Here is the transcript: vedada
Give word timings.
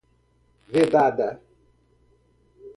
vedada 0.73 1.29